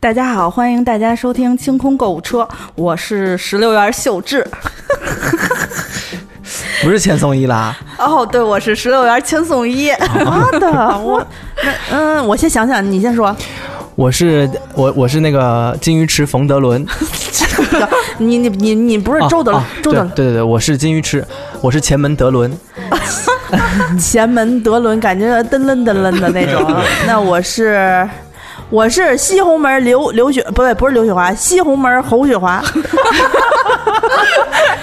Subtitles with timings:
[0.00, 4.46] 大家好，欢迎大家收听清空购物车，我是石榴园秀智。
[6.84, 7.76] 不是千颂伊啦？
[7.98, 9.90] 哦，对，我是石榴园千颂伊。
[10.24, 10.70] 妈的，
[11.00, 11.20] 我
[11.64, 13.36] 那，嗯，我先想想，你先说。
[13.96, 16.86] 我是我我是那个金鱼池冯德伦。
[18.18, 20.04] 你你你你不是周德周德？
[20.14, 21.26] 对对对，我是金鱼池，
[21.60, 22.56] 我是前门德伦。
[23.98, 26.72] 前门德伦，感觉噔噔噔噔的那种。
[27.04, 28.08] 那我是。
[28.70, 32.62] 我是西红门刘刘雪，不对，不是刘雪华，西红门侯雪华，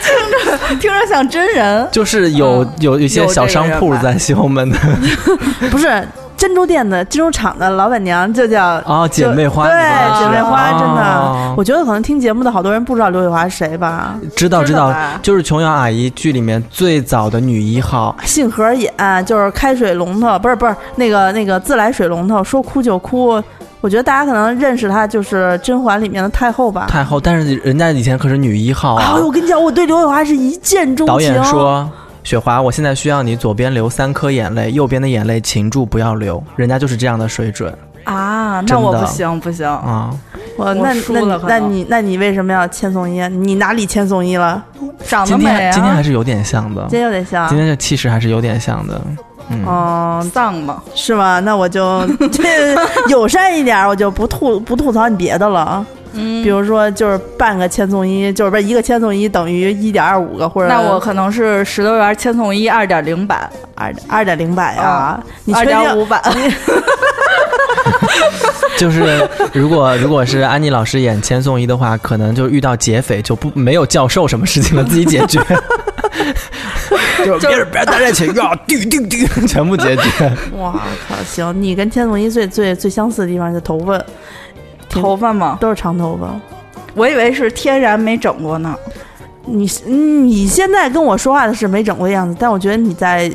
[0.01, 4.77] 听着听着像真人，就是有有一些小商铺在西红门的，
[5.69, 9.73] 不是珍珠店的珍珠厂的老板娘就叫啊姐妹花，对
[10.19, 14.15] 姐妹花，真的，我觉得可能听节目的好多人不知道刘雪华是谁吧？
[14.35, 18.91] 知道知道，就是琼瑶阿姨剧里面最早的女一号，杏核眼，
[19.25, 23.39] 就是开水龙头，不是不是那个那个自来水龙头，说哭就哭。
[23.85, 26.87] 我觉得大家可能认识她就是甄嬛里面的太后吧。
[26.89, 29.13] 太后，但是人家以前可是女一号啊！
[29.13, 31.13] 我跟你讲，我对刘雪华是一见钟情。
[31.13, 31.87] 导演说
[32.25, 37.71] ：“雪华，我现在需要你左边流三颗眼泪，右边的眼泪擒住不要流。”人家就是这样的水准
[38.05, 38.59] 啊！
[38.67, 40.09] 那我不行不行啊！
[40.57, 43.21] 我那那那你那你为什么要千颂伊？
[43.27, 44.65] 你哪里千颂伊了？
[45.05, 45.71] 长得美啊！
[45.71, 48.99] 今天还是有点像的，今天有点像，今天这气势还是有点像的。
[49.49, 51.39] 嗯，丧嘛，是吧？
[51.39, 52.75] 那我就 这
[53.09, 55.85] 友善一点，我就不吐不吐槽你别的了。
[56.13, 66.21] 嗯，比如说就是半个千颂伊，就是不是一个千颂伊等于一点二五个，或者那我可能是十六元千颂伊二点零版，二二点零版呀，你二点五版。
[68.77, 75.39] 就是如果如果是安妮老师演千颂伊的话，可能就遇到劫匪就不没有教授什么事情了，自己解决。
[77.39, 80.03] 就别人别人带热情呀，滴滴滴， 全部解决。
[80.57, 80.73] 哇
[81.07, 81.15] 靠！
[81.25, 84.03] 行，你跟千颂伊最最最相似的地方是头发，
[84.89, 85.57] 头发吗？
[85.59, 86.33] 都是长头发。
[86.93, 88.75] 我以为是天然没整过呢。
[89.45, 93.31] 你你现在跟我说话的是没整过的样子，但我觉得你在。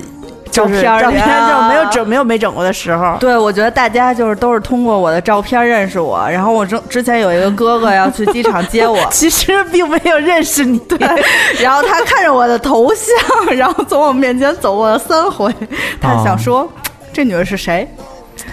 [0.50, 3.16] 照片照片就没有整没有没整过的时候。
[3.20, 6.28] 对，我觉得大家就是都是通过我的照片认识我。
[6.30, 10.78] 然后我之之前有一个哥哥要去机场接我， 其实并没有认识你。
[10.80, 10.98] 对，
[11.62, 15.54] 然后他看着我的头像，然后从我面前走过了三回，
[16.00, 16.68] 他想说
[17.12, 17.88] 这女人是谁？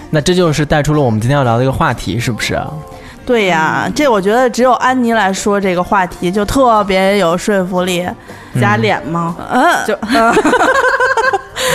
[0.10, 2.60] 那这就是带出了我们今天要聊的一个话题，是不是？
[3.26, 8.08] 对呀，这我觉得只有安妮来说这个话题就特别有说服力。
[8.60, 9.36] 加脸吗？
[9.52, 9.94] 嗯，就。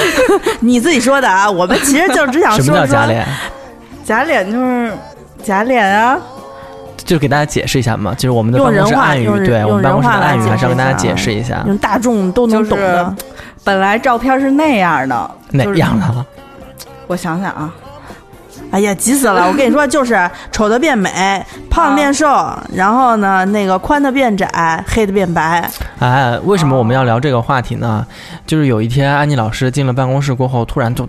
[0.61, 3.27] 你自己说的啊，我们其实就只想说什么叫假脸？
[4.05, 4.93] 假脸就是
[5.43, 6.19] 假脸啊，
[7.05, 8.15] 就给大家解释一下嘛。
[8.15, 13.15] 就是我们的办公室暗语，对我们办公室的暗语，还是要跟大家解释一下，用大众都能懂的。
[13.65, 16.27] 本来照片是那样的，哪样的？
[17.07, 17.73] 我想想啊。
[18.73, 19.47] 哎呀，急死了！
[19.47, 20.19] 我跟你说，就是
[20.51, 22.27] 丑的变美，胖的变瘦，
[22.75, 25.71] 然后呢，那个宽的变窄，黑的变白。
[25.99, 28.07] 哎，为什么我们要聊这个话题呢？
[28.47, 31.07] 就是有一天，安妮老师进了办公室过后，突然就，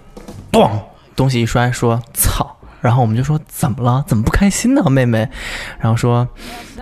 [0.52, 0.70] 咚，
[1.16, 4.04] 东西一摔，说“操”，然后我们就说：“怎么了？
[4.06, 5.26] 怎么不开心呢，妹妹？”
[5.80, 6.28] 然后说：“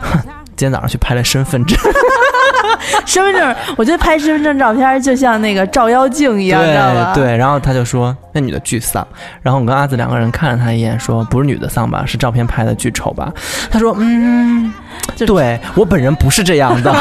[0.01, 0.19] 哼，
[0.55, 1.77] 今天早上去拍了身份证。”
[3.05, 7.13] 身份证，我觉得拍身份证照片就像那个照妖镜一样，知道吧？
[7.13, 9.05] 对，然后他就说那女的巨丧，
[9.41, 13.31] 然后我跟阿紫两个人看了他一眼，说不是女的丧吧，是照片拍的巨丑吧？
[13.69, 14.73] 他说嗯。
[15.25, 16.91] 对我本人不是这样的，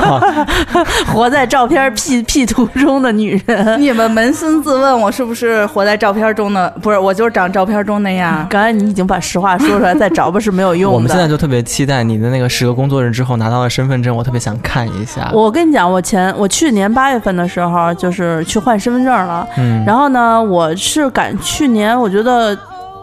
[1.13, 3.81] 活在照片 P P 图中的女人。
[3.81, 6.69] 你们扪心自问，我是不是活在照片中的？
[6.83, 8.47] 不是，我就是长照片中那样。
[8.51, 10.95] 刚才你已经把实话说出来，再找不是没有用的。
[10.95, 15.31] 我们现在就特别期待你的那个十个工作日之后拿到了身份证，我特别想看一下。
[15.33, 22.57] 我跟你讲，我前我去年八月份的时候就是去换身份证了，嗯，然后呢，我是赶去年，我觉得。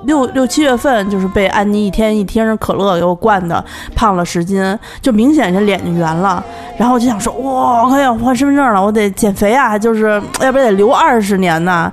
[0.04, 3.62] 六六七月份就是被安妮一天一听可乐给我灌的，
[3.96, 6.42] 胖了十斤，就明显是脸就圆了。
[6.78, 11.92] 然后我就想说，哇，我要换身份证了，我得减肥啊，就是要不然得留二十年呢。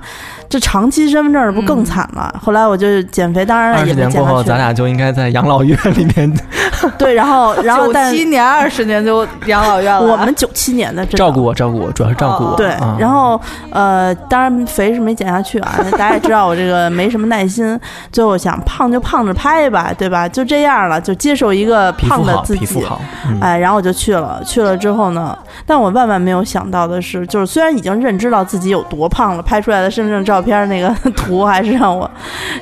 [0.49, 2.33] 这长期身份证不更惨了？
[2.41, 6.31] 后来我就减肥，当然二十年过后，咱俩就应该在养老院里面。
[6.97, 10.01] 对，然后 然后九七年、二十年就养老院了。
[10.01, 12.55] 我们九七年的，照顾我，照顾我，主要是照顾我。
[12.55, 12.67] 对，
[12.99, 13.39] 然后
[13.71, 15.75] 呃，当然肥是没减下去啊。
[15.91, 17.79] 大家也知道我这个没什么耐心，
[18.11, 20.27] 最后想胖就胖着拍吧，对吧？
[20.27, 22.59] 就这样了，就接受一个胖的自己。
[22.59, 23.01] 皮肤好，
[23.41, 24.41] 哎，然后我就去了。
[24.45, 32.09] 去了之后呢，但我万万没有想到的是，就是虽然已经认知到自己有多胖了，拍出来的身份证照片那个 图还是让我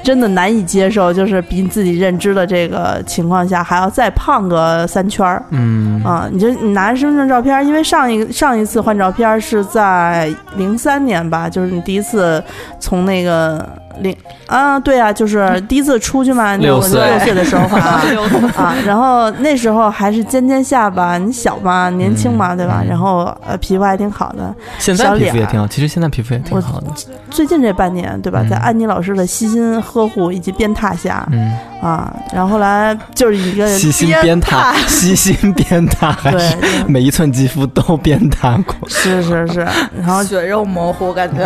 [0.03, 5.43] 真的难以接受，就是比自己认知的这个情况下还要再胖个三圈儿。
[5.51, 12.43] 嗯啊，你就你拿着身份证照片，因为上一上一次换照片是在零三年吧，就是你第一次
[12.79, 13.67] 从那个。
[13.99, 14.15] 零
[14.47, 18.01] 啊，对啊，就是第一次出去嘛，六岁六岁的时候啊
[18.57, 22.83] 啊，然后那时候还是尖尖下巴，你小嘛，年轻嘛，对吧？
[22.87, 26.87] 然后呃，皮肤还挺好的，现在皮肤也挺好，其实现在皮肤也挺好的。
[27.29, 39.59] 最近这半年，对吧，在安妮老师的悉心呵护以及鞭挞下，嗯啊，然后后来就是一个悉 心鞭挞，悉心鞭挞，对，每一寸肌肤都鞭挞过，是是是，
[39.99, 41.41] 然后血肉模糊，感觉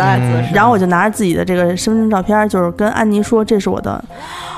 [0.54, 2.38] 然后我就拿着自己的这个身份证照片。
[2.48, 4.02] 就是跟安妮说，这是我的，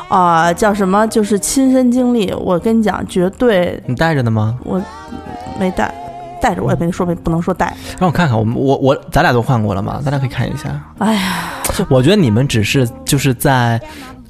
[0.08, 1.06] 啊，叫什么？
[1.06, 2.30] 就是亲身经历。
[2.34, 3.82] 我跟你讲，绝对。
[3.86, 4.54] 你带着呢吗？
[4.64, 4.78] 我
[5.58, 5.92] 没带，
[6.42, 7.74] 带着我也没说，不能说带。
[7.98, 9.98] 让我看看，我们我我，咱俩都换过了吗？
[10.04, 10.68] 咱俩可以看一下。
[10.98, 11.48] 哎呀，
[11.88, 13.80] 我觉得你们只是就是在，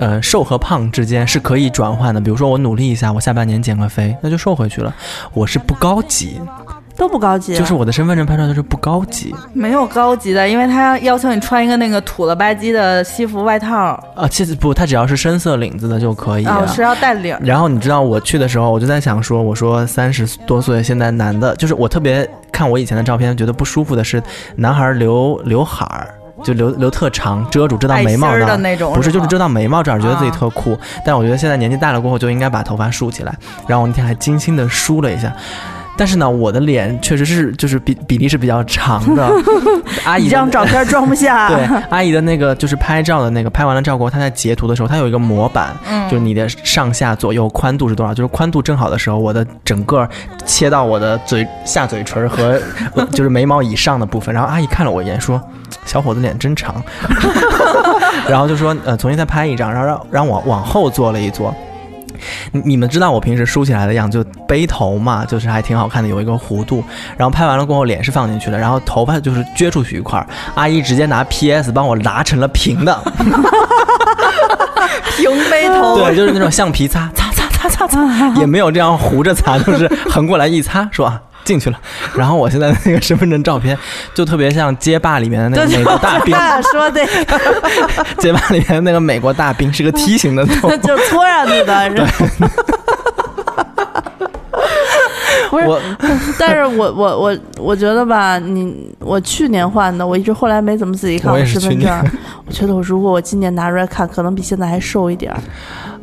[0.00, 2.20] 呃，瘦和胖之间是可以转换的。
[2.20, 4.93] 比如说，我努力一下，我下半年减个肥，那就瘦回去了。
[5.32, 6.41] 我是不高级。
[6.97, 17.35] 都不高级，就是我的身份证拍出来都是不高级，没有高级的，因为他要求你穿一个那个土了吧唧的西服外套啊，其实不，他只要是深色领子的就可以，哦，是要带领。
[17.43, 24.23] 然后你知道我去的时候，我就在想说，我说三十多岁现在男的，就是我特别看我以前的照片，觉得不舒服的是
[24.56, 26.14] 男孩留刘海儿，
[26.45, 30.79] 就留留特长，遮住遮到眉毛的那种，不是，就是遮到眉毛这儿，觉得自己特酷。
[31.05, 33.35] 但我觉得现在年纪大了过后，就应该把头发梳起来。
[33.67, 35.33] 然后我那天还精心的梳了一下。
[36.00, 39.31] 但是呢，我的脸确实是就是比比例是比较长的，
[40.06, 41.49] 阿姨这张照片装不下。
[41.55, 45.76] 对，阿姨的那个就是拍照的那个，拍完了照过后，她在截图的时候，她有一个模板，
[46.11, 50.08] 就是你的上下左右宽度是多少，就是宽度正好的时候，我的整个
[50.47, 52.58] 切到我的嘴下嘴唇和
[53.12, 55.38] 就是眉毛以上的部分，然后阿姨看了我一眼说
[55.85, 56.82] ：“小伙子脸真长。”
[58.26, 61.55] 然后就说：“呃，重新再拍一张，然后让让我往后坐了一坐。”
[62.53, 66.83] 你们知道我平时梳起来的样子，就背头嘛，就是还挺好看的，有一个弧度。
[67.17, 70.25] 然后拍完了过后，脸是放进去的，然后头发就是撅出去一块。
[70.55, 73.03] 阿姨直接拿 PS 帮我拉成了平的，
[75.17, 75.99] 平背头。
[75.99, 81.21] 对，就是那种橡皮擦，擦擦擦擦擦， 也没有这样糊着擦，就是横过来一擦，是吧？
[81.50, 81.81] 进去了，
[82.14, 83.76] 然后我现在的那个身份证照片
[84.14, 86.32] 就特别像街霸里面的那个美国大兵。
[86.70, 87.05] 说的，
[88.19, 91.91] 街霸里面的那个美国大兵是个梯形的 头，就搓上去的。
[91.91, 92.06] 对。
[95.50, 95.67] 不是，
[96.38, 102.11] 但是我我我我觉得吧，你我去年换的，我一直后来没怎么仔细看我身份证。
[102.47, 105.35] 我觉得我如果我今年拿出来看，可能比现在还瘦一点。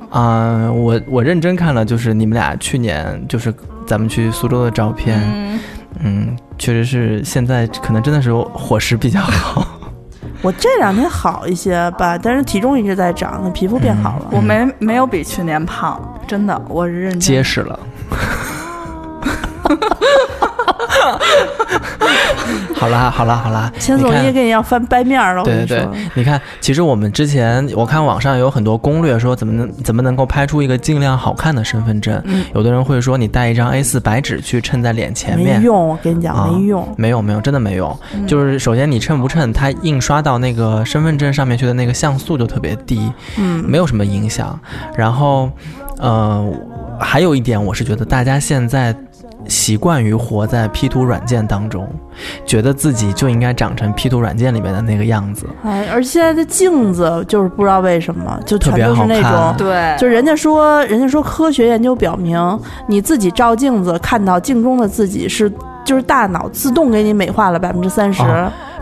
[0.09, 3.53] 啊，我我认真看了，就是你们俩去年就是
[3.87, 5.59] 咱们去苏州的照片，
[6.03, 9.65] 嗯，确实是现在可能真的是伙食比较好。
[10.43, 14.25] 我这两天好一些吧，但是体重一直在涨，皮肤变好了。
[14.29, 17.79] 我没没有比去年胖，真的，我认真结实了。
[22.75, 25.43] 好啦好啦好啦，钱总也给你要翻白面了。
[25.43, 32.21] 对对对，你看，其实我们之前我看网上有很多攻略，说怎么能怎么能够拍出一个尽量好看的身份证。
[32.53, 35.87] 有的人会说你带一张 A4 白纸去衬在脸前面，没用。
[35.87, 37.97] 我跟你讲，没用，没有没有，真的没用。
[38.27, 44.57] 就是首先你衬不衬，它印刷到那个身份证上面去的那个像素就特别低，嗯，没有什么影响。
[44.95, 45.49] 然后，
[45.97, 46.45] 呃，
[46.99, 48.95] 还有一点，我是觉得大家现在。
[49.47, 51.87] 习惯于活在 P 图软件当中，
[52.45, 55.47] 觉得自己就应该长成 P 图软件里面的那个样子。
[55.63, 62.37] 哎，而现在的镜子就是不知道为什么就全都是那种，对，就人家说，人家说科学研究表明，
[62.87, 65.51] 你自己照镜子看到镜中的自己是，
[65.85, 68.23] 就是大脑自动给你美化了百分之三十。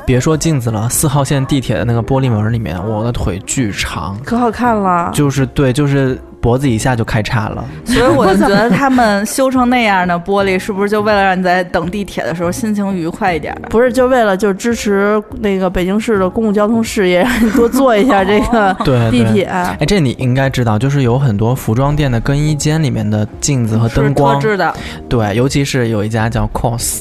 [0.05, 5.09] 别说镜子了，四号线地铁的那个玻璃门里面，我的腿巨长，可好看了。
[5.13, 6.19] 就是对，就是。
[6.45, 13.51] 脖子一下就开叉了，所以我就觉得他们修成那样的玻璃，是不是就为了让你在等地铁的时候心情愉快一点？
[13.67, 18.71] 不是，就为了就支持那个北京市的公共交通事业，让你多坐一下 这个
[19.09, 19.45] 地铁。
[19.45, 24.71] 哎，这你应该知道，就是有很多服装店的更衣间里面的镜子和灯光，特制的。
[25.09, 26.99] 对，尤其是有一家叫 COS。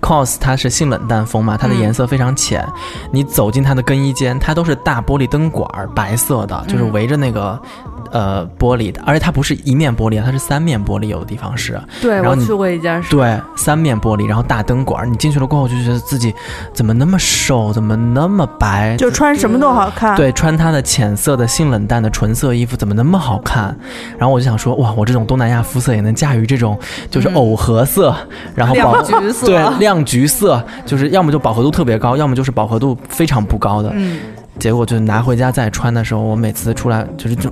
[0.00, 2.64] COS 它是性冷淡风嘛，它的颜色非常浅，
[3.12, 7.60] 你走进它的更衣间，它都是大玻璃灯管，白色的，就是围着那个。
[8.10, 11.80] 呃，玻璃的，而且它不是一面玻璃，它是三面玻璃，有的地方是。
[12.00, 13.02] 对，我去过一家。
[13.10, 16.34] 对，三面玻璃，然后大灯管，你进去了过后就觉得自己
[16.72, 20.16] 怎么那么瘦，怎么那么白，就穿什么都好看。
[20.16, 23.76] 对，穿它的浅色的性冷淡的纯色衣服怎么那么好看？
[24.18, 26.78] 然后我就想说，哇，我这种东南亚肤色也能驾驭这种
[27.10, 28.14] 就是藕荷色，
[28.54, 33.90] 然后亮橘 色，对，亮橘色，就是要么就饱和度特别高，要么就是饱和度非常不高的。
[33.94, 34.18] 嗯。
[34.58, 37.48] 结果就拿回家再穿的时候，我每次出来就是就。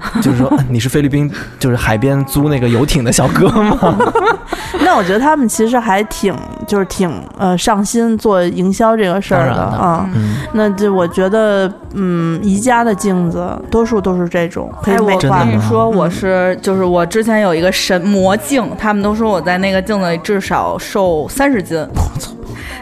[0.22, 3.96] 就是说，你是菲律宾，就是海边租那个游艇的小哥吗？
[4.84, 6.34] 那我觉得他们其实还挺，
[6.66, 10.08] 就是挺呃上心做营销这个事儿的啊。
[10.52, 15.40] 那就我觉得，嗯，宜家的镜子多数都是这种可以美化。
[15.40, 21.78] 我跟你说，我是就是我之前有一个神魔镜，他们都说我在那个镜子里至少瘦三十斤。
[21.94, 22.30] 我操！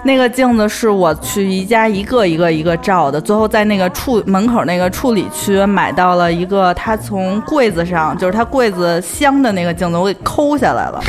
[0.05, 11.01] 那个镜子是我去宜家一个一个一个照的，最后在那个处门口那个处理区买到了一个，他从柜子上就是他柜子镶的那个镜子，我给抠下来了，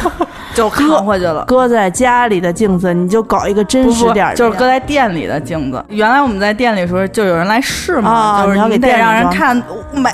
[0.54, 1.44] 就扛回去了。
[1.46, 5.82] 搁在家里的镜子，你就搞一个真实点儿， 就是搁在店里的镜子。
[5.88, 9.56] 原来我们在店里时候就有人来试嘛，就是你要给店让人看
[9.92, 10.10] 美。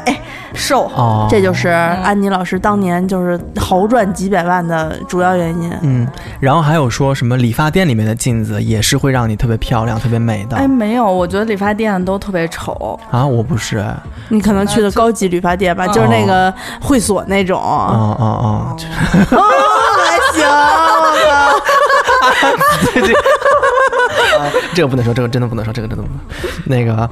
[0.54, 0.90] 瘦，
[1.28, 5.72] 这就是安妮老师当年就是豪赚几百万的主要原因。
[5.82, 6.08] 嗯，
[6.40, 10.56] 然后还有说什么理发店里面的镜子也是会让你特别漂亮、特别美的。
[10.56, 13.24] 哎，没有，我觉得理发店都特别丑啊！
[13.26, 13.84] 我不是，
[14.28, 17.60] 你可能去的高级理发店吧，就是那个会所那种。
[17.60, 18.76] 哦哦
[19.32, 19.42] 哦，
[20.06, 20.46] 还行。
[22.94, 23.12] 这这，
[24.74, 26.20] 这个不能说，这个真的不能说，这个真的不能。
[26.64, 27.08] 那个。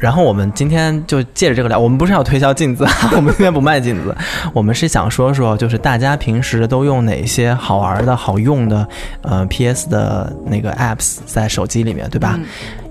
[0.00, 4.16] 然后我们今天就借着这个聊，我们不是要推销镜子， 我们今天不卖镜子，
[4.54, 8.88] 我们是想说说，就是大家平时都用哪些好玩的好用的，
[9.20, 12.40] 呃，PS 的那个 apps 在手机里面，对吧？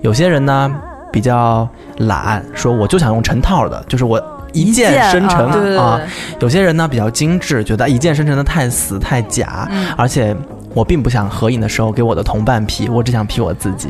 [0.02, 0.72] 有些人呢
[1.12, 6.00] 比较懒，说我就想用成套的，就是我一键生成啊。
[6.38, 10.36] 有些人呢比较精致，觉得一键生成的太死太假，而且。
[10.72, 13.88] 我并不想合影的时候给我的同伴 P，我只想 P 我自己，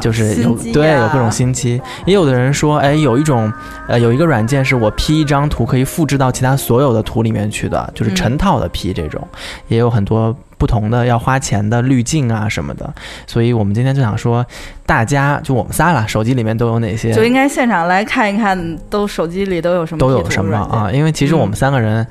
[0.00, 1.80] 就是有对有各种新奇。
[2.06, 3.52] 也有的人说，哎，有一种
[3.88, 9.26] 呃有一个软件是我 P 一张图可以复制到其他所有的图里面去的，就是成套的 P 这种。
[9.68, 12.90] 也有很多不同的要花钱的滤镜啊什么的。
[13.26, 14.44] 所以我们今天就想说，
[14.86, 17.12] 大家就我们仨了，手机里面都有哪些？
[17.12, 19.98] 就应该现场来看一看，都手机里都有什么？
[19.98, 20.90] 都有什么啊？
[20.90, 22.06] 因为其实我们三个人，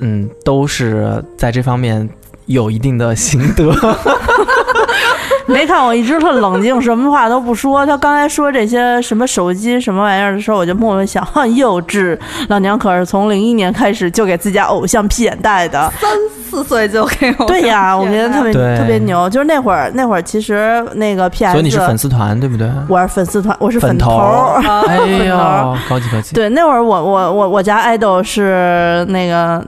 [0.00, 2.08] 嗯，都是在这方面。
[2.48, 3.64] 有一定的心得，
[5.46, 7.86] 没看我一直特冷静，什么话都不说。
[7.86, 12.18] 他刚才说这些什么手机什么玩意儿的时候，我就默默想，幼稚。
[12.48, 16.10] 老娘可是从零一年开始就给自家偶像 P 眼袋的，三
[16.50, 17.44] 四岁就给我。
[17.44, 19.28] 对呀，我觉得特别特别牛。
[19.28, 22.70] 就是那会儿，那会儿其实那个 PS，所以你是粉丝团对不对？
[22.88, 24.16] 我是粉丝团，我是粉头。
[24.86, 25.36] 哎呦，
[25.88, 26.34] 高级高级。
[26.34, 29.62] 对，那会儿我我我我家爱豆是那个。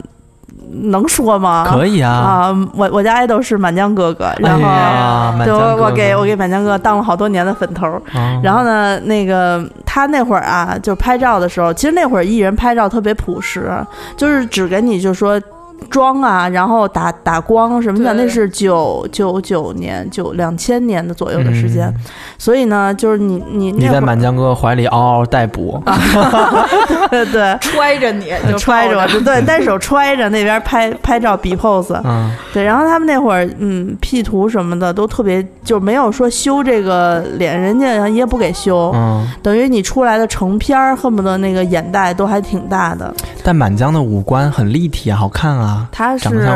[0.72, 1.66] 能说吗？
[1.68, 2.10] 可以啊！
[2.10, 8.00] 啊，我我家爱豆是满江哥哥，然后对我我给我给满江哥当了好多年的粉头。
[8.42, 13.70] 然后呢，那个他那会儿啊，就拍照的时候，其实那会儿艺人拍照特别朴实，
[14.16, 15.40] 就是只给你就说。
[15.88, 21.92] 妆啊，然后打打光什么的，那是九九九年九两千年的左右的时间，
[22.38, 25.82] 所以呢，就是你你你在满江哥怀里嗷嗷待哺，
[27.10, 27.24] 对。
[27.30, 45.69] 对，揣着你就揣着， 对，单手揣着那边拍拍照比 pose，嗯，对，然后他们那会儿嗯 P 图什么的都特别，就没有说修这个脸，人家也不给修，嗯，等于你出来的成片儿恨不得那个眼袋都还挺大的，但满江的五官很立体啊，好看啊。
[45.92, 46.46] 他是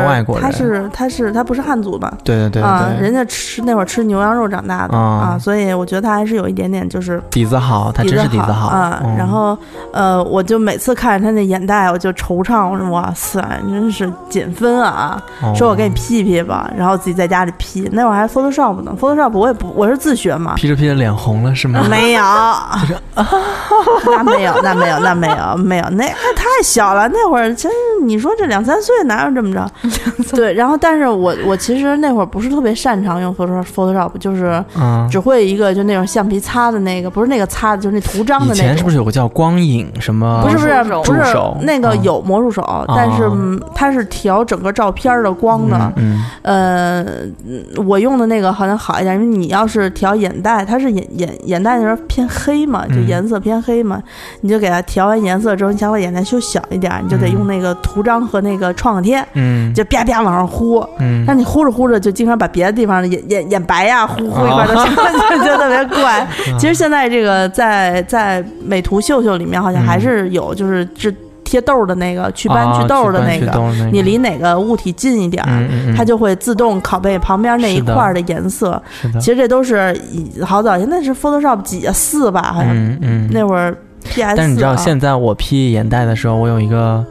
[0.41, 2.13] 他是他是他不是汉族吧？
[2.23, 9.01] 对对对啊，人家吃那会儿吃牛羊肉长大的啊，所以我觉得他还是有一点点就是底子好，他真是底子好啊。
[9.17, 9.57] 然后
[9.93, 15.21] 呃，我就每次看着他那眼袋，我就惆怅，我说哇塞，真是减分啊！
[15.55, 21.83] 说我给你 P P 吧，然后自己在家里 P，那会儿还 Photoshop 呢，Photoshop 我也不我是自学嘛，P 着 P 着脸红了是吗？
[21.89, 22.23] 没有，
[24.05, 27.71] 那没有那没有那没有没有，那太小了，那会儿真
[28.03, 29.69] 你说这两三岁哪有这么着？
[30.35, 34.63] 对，然后但是我我其实那会儿不是特别擅长用 Photoshop，就是
[35.09, 38.55] 只会一个就那种橡皮擦的那个，不是那个擦的，就是那图章的那个。
[38.55, 45.93] 以前是不是有个叫光影什么不是不是不是那个嗯有魔术手，但是嗯它是调整个照片的光的。
[45.95, 47.03] 嗯呃，
[47.47, 54.01] 嗯我用的那个好像好一点，因为你要是调眼袋，它是眼眼眼袋那边偏黑嘛，就嗯颜色偏黑嘛，
[54.41, 57.35] 你就给它调完颜色之后，你想把眼袋修小一点，你就得嗯。
[57.35, 58.94] 用那个图章和那个创
[59.33, 60.79] 嗯就啪啪往上呼。
[60.99, 66.27] 嗯但你呼着呼着，就经常把别的地方的眼眼眼白呀、呼呼一块都上去， 就特别怪。
[66.59, 73.51] 其实现在这个在在美图秀秀里面，好像还是有就是治贴痘的那个祛斑啊祛痘的那个，
[73.91, 75.43] 你离哪个物体近一点，
[75.95, 78.81] 它就会自动拷贝旁边那一块的颜色。
[79.19, 79.95] 其实这都是
[80.43, 87.05] 好早前，那是 Photoshop 几啊四吧，好像、嗯嗯那会儿 PS 但你知道啊现在我 P 眼袋的时候，我有一个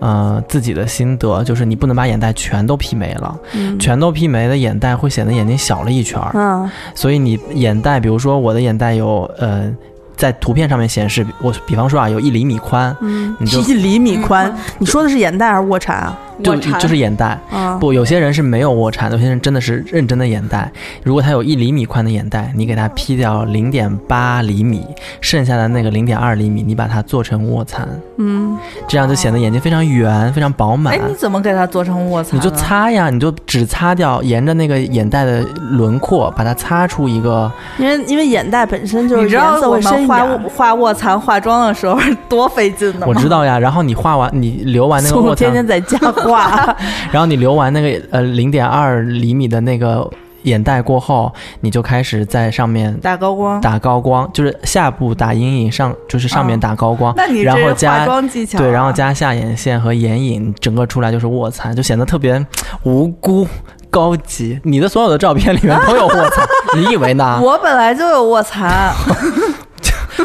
[0.00, 9.74] 呃自己的心得，就是你不能把眼袋全都 P 没了，嗯全都 P 没的眼袋会显得眼睛小了一圈儿，嗯所以你眼袋，比如说我的眼袋有呃。
[10.18, 16.18] 在图片上面显示，我比方说啊，有一厘米宽，嗯，你就一厘米宽嗯，你说的是眼袋还是卧蚕啊？
[16.42, 17.36] 就就是眼袋。
[17.50, 20.70] 啊，不，有些人是没有卧蚕，有些人真的是认真的眼袋。
[21.02, 24.84] 如果他有一厘米宽的眼袋，你给他 P 掉零点八厘米，
[25.20, 28.56] 剩下的那个零点二厘米，你把它做成卧蚕，嗯，
[28.86, 30.94] 这样就显得眼睛非常圆，非常饱满。
[30.94, 37.50] 哎，你怎么给它做成卧蚕你就擦呀，你就只擦掉，沿着那个眼袋的轮廓，把它擦出一个。
[37.78, 40.48] 因为因为眼袋本身就是颜色会深我们画一点儿。
[40.48, 41.98] 画卧蚕化妆的时候
[42.28, 43.06] 多费劲呢？
[43.06, 46.76] 我知道呀，然后你画完，你留完那个 卧蚕，天天在家 画，
[47.12, 50.08] 然后你留完那个呃零点二厘米的那个
[50.42, 53.60] 眼袋过后，你就开始在上面打高光。
[53.60, 62.44] 打高光，就是下部打阴影，上就是上面哦打高光，那你然后加妆技巧啊、对，然后加下眼线和眼影，整个出来就是卧蚕，就显得特别
[62.84, 63.46] 无辜。
[63.90, 66.46] 高级，你的所有的照片里面都有卧蚕，
[66.76, 67.40] 你以为呢？
[67.42, 68.92] 我本来就有卧蚕，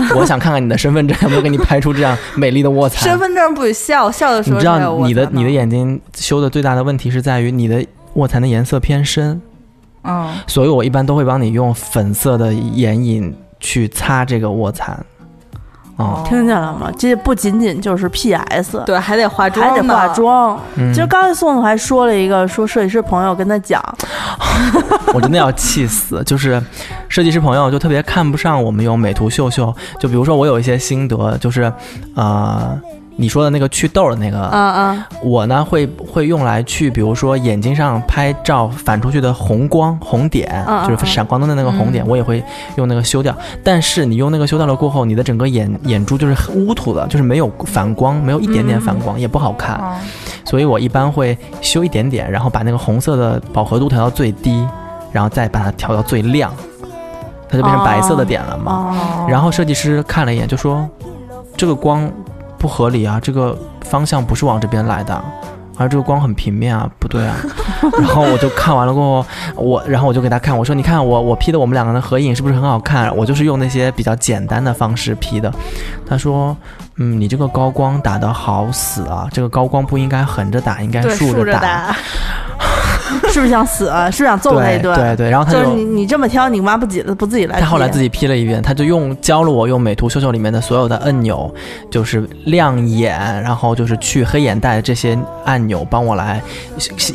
[0.15, 3.03] 我想看看你的身份证有没有给你拍出这样美丽的卧蚕。
[3.03, 9.41] 身份证不许笑，笑的时你知候才有道你的你的眼睛修的最大的问题是在于你的卧蚕的颜色偏深，
[10.03, 15.05] 嗯，所以我一般都会帮你用粉色的眼影去擦这个卧蚕。
[15.97, 16.91] 哦，听见了吗？
[16.97, 20.07] 这不仅仅就是 PS，对，还得化妆，还得化。
[20.09, 20.59] 妆。
[20.75, 23.81] 嗯其实刚才宋总还说了一个，说设计师朋友跟他讲，
[25.13, 26.23] 我真的要气死！
[26.25, 26.62] 就是
[27.09, 31.71] 设计师朋友就特别看不上我们用美图秀秀，就比如说我有一些心得，就是
[32.15, 32.79] 呃。
[33.15, 42.43] 你说的那个祛痘的那个，啊啊我呢会会用来去，比如说眼睛上拍照反出去的红光红点，就是闪光灯的那个红点，嗯我也会
[42.75, 43.36] 用那个修掉。
[43.63, 49.80] 但是你用那个修掉了过后，你的整个眼眼珠就是乌涂的，就是没有反光，没有一点点反光，也不好看。
[49.82, 49.93] 嗯
[50.45, 54.63] 所以我一般会修一点点，然后把那个红色的饱和度调到最低，
[55.12, 56.54] 然后再把它调到最亮，
[57.49, 58.93] 它就变成白色的点了嘛。
[58.93, 60.88] 哦，然后设计师看了一眼就说
[61.58, 62.12] ：“这个光
[62.63, 65.21] 不合理啊，这个方向不是往这边来的。”
[65.76, 67.36] 而这个光很平面啊，不对啊。
[67.99, 73.13] 然后我就看完了过后，我然后我就给他看，我说：“你看我我 P 的我们两个人的合影是不是很好看？
[73.17, 75.52] 我就是用那些比较简单的方式 P 的。”
[76.08, 76.56] 他说
[76.97, 81.93] ：“嗯，你这个高光打得好死啊，这个高光不应该横着打，应该竖着打。
[83.21, 83.28] 打。
[83.34, 83.86] 是不是想死？
[83.86, 84.93] 是不是想揍他一顿？
[84.95, 87.60] 对对对，然后他就是你你这么挑，你妈不自己不自己来？
[87.60, 91.54] 他后来自己 P 了一遍，他就用教了我用美图秀秀里面的所有的按钮，
[91.89, 96.41] 就是亮眼，然后就是去黑眼袋这些按钮，帮我来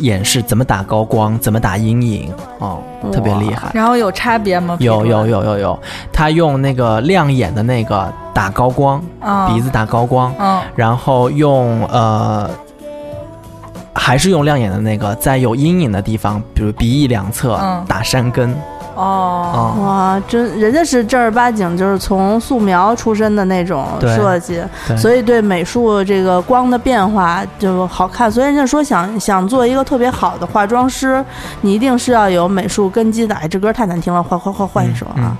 [0.00, 2.78] 演示怎么打高光，怎么打阴影，哦，
[3.12, 3.70] 特别厉害。
[3.74, 4.76] 然后有差别吗？
[4.80, 5.78] 有有，有有有，
[6.12, 12.50] 他用那个亮眼的那个打高光，嗯，鼻子打高光，嗯，然后用呃，
[13.98, 17.84] 还是用亮眼的那个，在有阴影的地方，比如鼻翼两侧、嗯。
[17.86, 18.54] 打山根，
[18.98, 24.60] 哦，哦，哇，真人家是正儿八经就是从素描出身的那种设计，
[24.96, 28.30] 所以对美术这个光的变化就好看。
[28.30, 31.24] 所以人家说想想做一个特别好的化妆师，
[31.60, 33.34] 你一定是要有美术根基的。
[33.36, 35.14] 哎，这歌太难听了，换换换换一首啊。
[35.18, 35.36] 嗯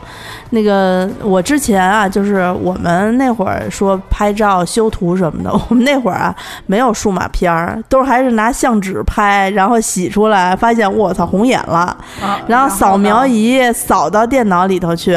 [0.50, 11.94] 那个我之前啊，就是我们那会儿说拍照修图什么的， 我们那会儿啊没有数码片儿，都还是拿相纸拍，然后洗出来，发现我操红眼了。
[12.22, 15.16] 啊然后扫描呢仪扫到电脑里头去，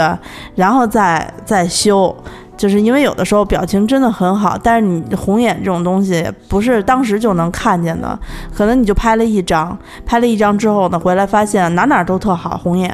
[0.55, 2.15] 然后再再修。
[2.57, 8.19] 就是因为有的时候表情真的很好，但是你红眼这种东西不是当时就能看见的，
[8.55, 12.93] 可能你就拍了一张，拍了一张之后呢，回来发现哪哪都特好红眼，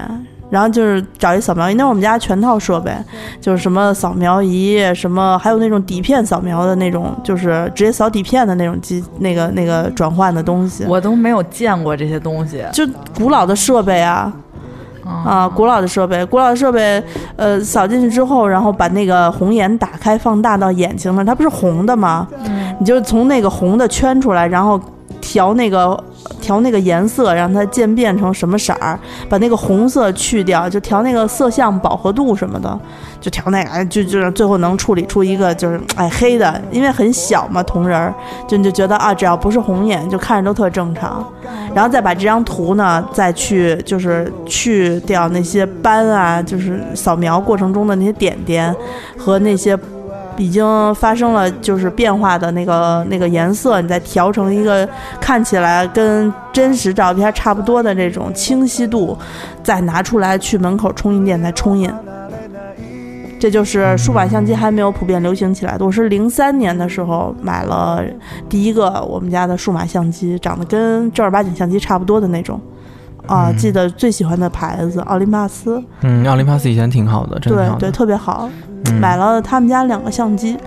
[0.49, 2.95] 然后就是找一扫描仪，那是我们家全套设备，
[3.41, 12.63] 就是什么扫描仪，什么还有那种底片扫描的那种，就是直接扫底片的那种机，那个那个转换的东西，我都没有见过这些东西。
[12.71, 14.31] 就古老的设备啊。
[15.07, 17.01] 啊，古老的设备，古老的设备，
[17.35, 22.27] 呃，扫进去之后，然后把那个红眼打开，放大到眼睛那，它不是红的吗？
[22.79, 24.79] 你就从那个红的圈出来，然后
[25.19, 26.01] 调那个
[26.41, 32.79] 调那个颜色，让它渐变成什么色儿，把那个红色去掉，就调那个色相饱和度什么的，
[33.19, 38.13] 就调那个，哎，就就是最后能处理出一个就是哎黑的，因为很小嘛，瞳仁儿，
[38.47, 41.25] 就你就觉得啊，只要不是红眼，就看着都特正常。
[41.73, 48.75] 然后再把这张图呢，再去就是去掉那些斑啊，就是扫描过程中的那些点点
[49.17, 49.77] 和那些
[50.37, 54.87] 已经发生了就是变化的那个那个颜色，你再调成一个
[55.19, 59.17] 看起来跟真实照片差不多的这种清晰度，
[59.63, 61.91] 再拿出来去门口冲印店再冲印。
[63.39, 65.85] 这就是数码相机还没有普遍流行起来的。
[65.85, 68.03] 我是零三年的时候买了
[68.49, 72.59] 第一个我们家的数码相机，长得跟正儿八经相机差不多的那种。
[73.27, 75.83] 啊，记得最喜欢的牌子奥林巴斯。
[76.01, 77.71] 嗯，奥林巴斯以前挺好的，真的的。
[77.73, 78.49] 对对，特别好。
[79.01, 80.57] 买了他们家两个相机，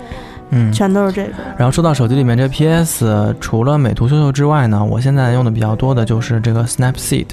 [0.50, 1.30] 嗯，全都是这个。
[1.56, 7.26] 然后说到手机里面这 PS，除了美图秀秀之外呢，我现在用的比较多的就是这个 Snapseed。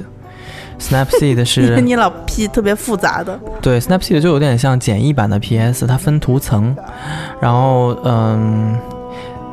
[0.80, 6.76] Snapseed 是你老 P 特别复杂的，对，Snapseed 就有点像简易版的 PS，它分图层，
[7.42, 8.78] 然后嗯，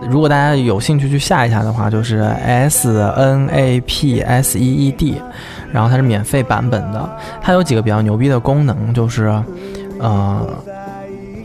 [0.09, 5.21] 如果大家有兴趣去下一下的话，就是 S N A P S E E D，
[5.75, 9.35] 然后它是免费版本的，它有几个比较牛逼的功能，就是
[9.99, 10.41] 呃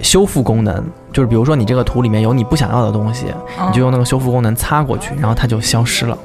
[0.04, 3.26] 修复功能，就是比如说你这个图里面有你不想要的东西，
[3.66, 6.16] 你就用那个修复功能擦过去，然后它就消失了。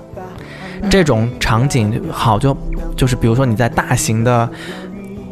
[0.90, 2.54] 这种场景好就
[2.94, 4.46] 就是比如说你在大型的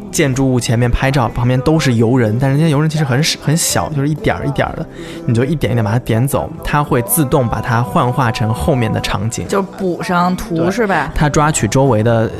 [0.09, 4.83] 建筑物前面拍照，旁边都是游人，但是那些游人其实很很小，就是一点儿一点儿的，
[5.27, 11.11] 你就一点一点把它点走，它会自动把它幻化成后面的场景，就补上图是吧？
[11.13, 12.31] 它抓取周围的。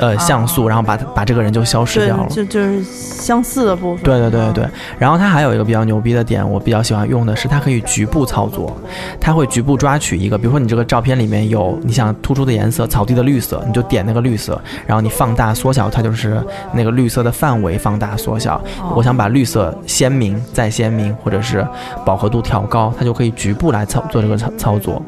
[0.00, 4.02] 呃，像素，然后把把这个人就消失掉了，就就是相似的部分。
[4.02, 4.70] 对对对对对。
[4.98, 8.74] 然后它还有一个比较牛逼的点，我比较喜欢用的是，它可以局部操作，
[9.20, 18.60] 它会局部抓取一个，比如说你这个照片里面有你想突出的颜色，草地的绿色，你就点那个绿色，然后你放大缩小，它就是那个绿色的范围放大缩小。
[18.94, 21.66] 我想把绿色鲜明再鲜明，或者是
[22.06, 25.02] 饱和度调高，它就可以局部来操做这个操操作。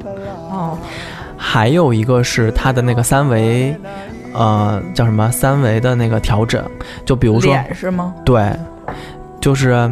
[0.50, 0.76] 哦。
[1.44, 3.74] 还有一个是它的那个三维。
[4.32, 6.62] 呃，叫什么三维的那个调整？
[7.04, 8.14] 就比如说脸是吗？
[8.24, 8.50] 对，
[9.40, 9.90] 就是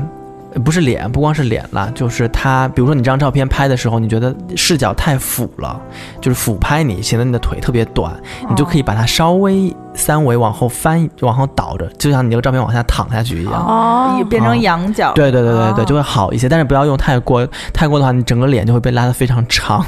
[0.64, 2.66] 不是脸，不光是脸了，就是它。
[2.68, 5.80] 比如说你这张照片拍的时候，你觉得视角太俯了，
[6.20, 8.12] 就是俯拍你，显得你的腿特别短，
[8.48, 15.12] 你就可以把它稍微三维往后翻，往后倒着，就像你这个照片往下躺下去一样，哦，变成仰角。
[15.12, 16.48] 对对对对对，就会好一些。
[16.48, 19.84] 但是不要用太过，太过的话，你整个脸就会被拉得非常长，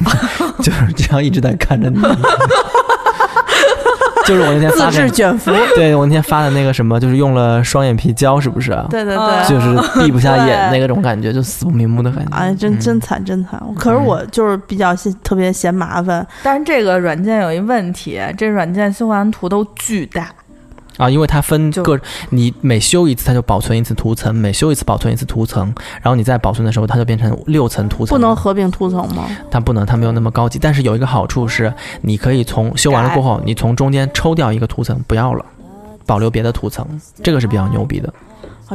[0.63, 2.01] 就是这样一直在看着你。
[4.27, 8.71] 就是我那天发自制卷福，对我那天发的那个什么，就是用了双眼皮胶，是不是？
[8.91, 12.37] 对对对，就是 闭不下眼那个种感觉，就死不瞑目的感觉。
[12.37, 13.63] 哎，真真惨，真惨。
[13.77, 20.29] 可是我就是比较嫌特别嫌麻烦，但是这个软件有一问题，这软件修完图都巨大。
[20.97, 21.99] 啊，因为它分个，
[22.31, 28.17] 你每修一次它就保存一次图层，每修一次保存一次图层，然后你再保存的时候它就变成六层图层。
[28.17, 29.25] 不能合并图层吗？
[29.51, 30.59] 它不能，它没有那么高级。
[30.59, 35.45] 但是有一个好处是，你可以从修完了过后，你从中间抽掉一个图层，不要了，
[36.05, 36.87] 保留别的图层，
[37.23, 38.13] 这个是比较牛逼的。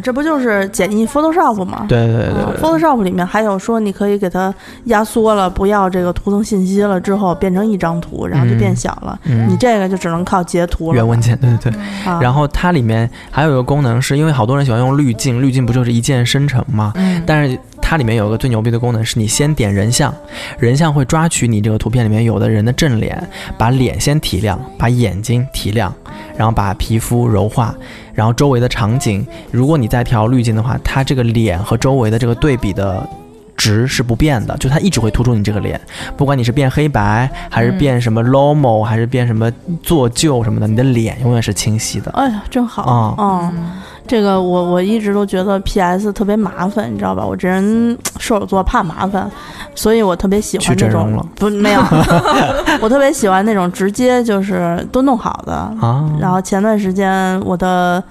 [0.01, 1.86] 这不就是简易 Photoshop 吗？
[1.88, 4.53] 对对对，Photoshop 里面还有说你可以给它
[4.86, 9.19] 压缩了，不要这个图层信息了之后变成一张图，然后就变小了。
[9.23, 10.95] 你这个就只能靠截图了。
[10.95, 11.79] 原文件，对对对。
[12.21, 16.91] 然后它里面还有一个功能，是因为好多人喜欢用滤镜，滤镜不就是一键生成吗？
[16.95, 17.23] 嗯。
[17.25, 17.57] 但是
[17.89, 20.13] 它里面有一个最牛逼的功能，是你先点人像，
[20.60, 23.17] 人像会抓取你这个图片里面有的人的正脸，
[23.58, 25.95] 把脸先提亮，把眼睛提亮，
[26.36, 27.73] 然后把皮肤柔化。
[28.13, 33.08] 然后周围的场景，如果你再调滤镜的话，它这个脸和周围的这个对比的
[33.56, 35.80] 值是不变的，就它一直会突出你这个脸，
[36.17, 39.50] 不管你是变黑白，还是变什么 lomo，还是变什么
[39.82, 42.12] 做旧什么的，你的脸永远是清晰的。
[42.12, 43.15] 哎呀，真好啊！
[43.17, 43.71] 嗯，
[44.08, 47.26] 这个我我一直都觉得 PS 特别麻烦，你知道吧？
[47.26, 49.30] 我这人射手座怕麻烦，
[49.76, 51.82] 所以我特别喜欢这种不没有，
[52.82, 56.10] 我特别喜欢那种直接就是都弄好的啊。
[56.20, 58.02] 然后前段时间我的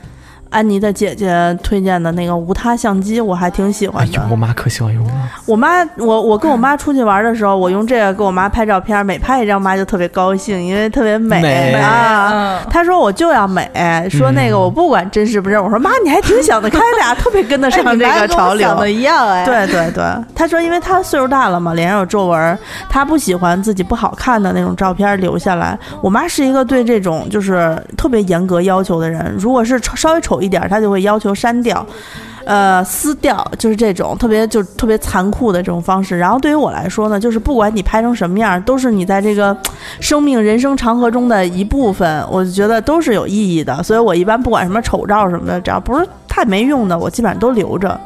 [0.56, 4.26] 安妮的姐姐推荐的那个无他相机，我还挺喜欢的。
[4.30, 5.12] 我妈可喜欢用了。
[5.44, 12.62] 我妈，我我跟我妈出去玩的时候，我用这个给我妈拍照片，每拍一张，妈就特别高兴，因为特别美啊。
[12.70, 13.70] 她说我就要美，
[14.10, 15.62] 说那个我不管真实不真。
[15.62, 18.66] 我说妈，你还挺想得开的呀，特别跟得上 这个潮流。
[18.66, 19.44] 想的一样哎。
[19.44, 20.02] 对对对，
[20.34, 25.78] 她说因为她岁数大了嘛，脸上有皱纹，她不喜欢自己不好看的那种照片留下来。
[26.00, 31.84] 我妈是一个对这种就是特别严格要求的人，如果是稍微丑一一点，他就会要求删掉。
[32.46, 36.16] 呃，撕掉就是这种特别就特别残酷的这种方式。
[36.16, 39.56] 然后对于我来说呢，就是不管你拍成什么样，都是你在这个
[39.98, 43.82] 生命人生长河中的一部分，我就觉得都是有意义的。
[43.82, 48.00] 所以我一般不管什么丑照什么的，只要不是太没用的，我基本上都留着。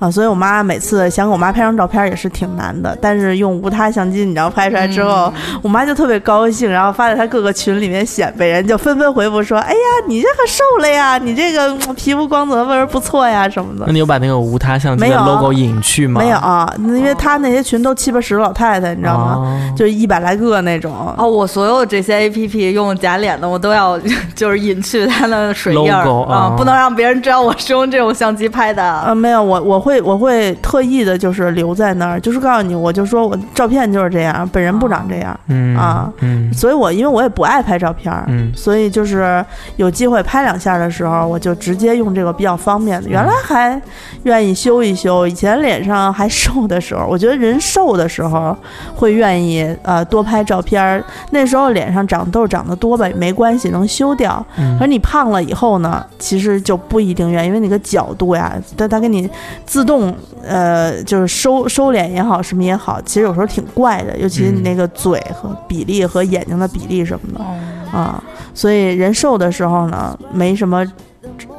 [0.00, 5.30] 啊，所以我妈每次想给我妈拍张照片也是挺难的，但是用无他相机，你知道拍出来之后，
[5.62, 16.18] 我妈就特别高兴，然后发在她各个群里面显摆，人就纷纷回复说：“哎呀，你这个瘦了呀，你这个皮肤光泽味儿不错呀，什么的。”那你有把那个无他相机的 logo 隐去吗？
[16.22, 19.60] 没有啊，因为他那些群都七八十老太太，你知道吗？
[19.76, 21.14] 就一百来个那种。
[21.18, 24.00] 哦，我所有这些 A P P 用假脸的，我都要
[24.34, 28.82] 就是隐去它的水印啊，不能让别人知道我是用这种相机拍的。
[28.82, 29.89] 啊，没有，我我会。
[29.90, 39.44] 会我会特意的，就是留在那儿，就是告诉你，我就说我照片就是这样，本人不长这样，嗯啊，嗯，所以我因为我也不爱拍照片，嗯，所以就是
[39.76, 43.08] 有机会拍两下的时候，我就直接用这个比较方便的。
[43.08, 43.80] 原来还
[44.22, 48.56] 愿意修一修，以前脸上还瘦的时候，我觉得人瘦的时候
[48.94, 54.44] 会愿意呃多拍照片，那时候脸上长痘长得多吧没关系，能修掉。
[54.78, 59.28] 可是你胖了以后呢，其实就不一定愿意，因为你个角度呀，但他给你
[59.64, 70.84] 自自动呃，就是收收敛也好，什么也好，其实有时候挺怪的，尤其是你那个嘴和比例和眼睛的比例什么的啊，所以人瘦的时候呢，没什么。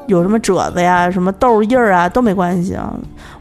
[0.08, 2.94] 有什么褶子呀、什么痘印儿啊都没关系啊。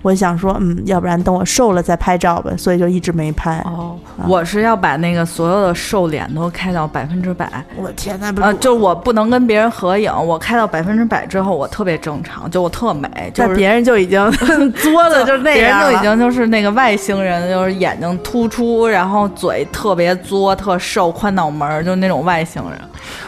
[0.02, 3.58] 我想说，嗯，要不然等我瘦了再拍照吧，所以就一直没拍。
[3.66, 7.50] 哦，我是要把那个所有的瘦脸都开到百分之百。
[7.76, 13.08] 我天呐，啊，就我不能跟别人合影，我开到百分之百之后，我特别正常，就我特美。
[13.34, 14.18] 就是别人就已经
[14.72, 22.80] 作的 就那样，别人就已经就是那个外星人，就是眼睛突出，然后嘴特别作、特瘦、宽脑门，就那种外星人。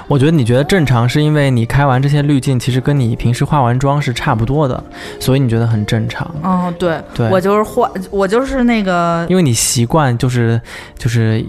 [0.09, 4.83] 我觉得你觉得正常，是因为你开完这些滤镜，其实跟你平时化完妆是差不多的，
[5.19, 6.31] 所以你觉得很正常。
[6.43, 10.61] 嗯，对，对我就是换，我就是那个，因为你习惯就是
[10.99, 11.43] 就是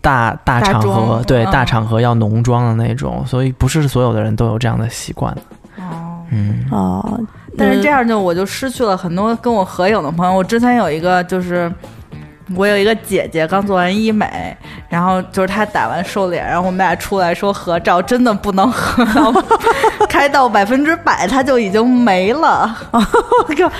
[0.00, 5.32] 大大场合，对大场合要浓妆的那种，所以不是所有的人都有这样的习惯。
[5.76, 7.20] 哦，嗯，哦，
[7.56, 10.32] 但是这样就我就失去了很多跟我合影的朋友。
[10.32, 11.72] 我之前有一个就是。
[12.56, 14.56] 我有一个姐姐刚做完医美，
[14.88, 19.04] 然后就是她打完瘦脸，然后我们俩出来说合照，真的不能合，
[20.08, 22.74] 开到百分之百，她就已经没了。
[22.90, 23.00] 我
[23.54, 23.70] 靠，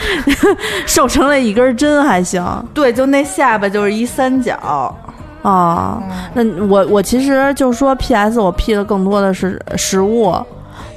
[0.86, 2.44] 瘦成了一根针还行？
[2.74, 4.94] 对，就那下巴就是一三角
[5.42, 6.02] 啊。
[6.34, 8.38] 那我我其实就是说，P.S.
[8.38, 10.34] 我 P 的更多的是实物，